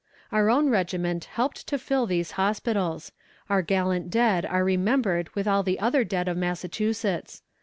"Our 0.31 0.49
own 0.49 0.71
regiment 0.71 1.25
helped 1.25 1.67
to 1.67 1.77
fill 1.77 2.07
these 2.07 2.31
hospitals. 2.31 3.11
Our 3.51 3.61
gallant 3.61 4.09
dead 4.09 4.47
are 4.47 4.63
remembered 4.63 5.29
with 5.35 5.47
all 5.47 5.61
the 5.61 5.79
other 5.79 6.03
dead 6.03 6.27
of 6.27 6.35
Massachusetts. 6.37 7.43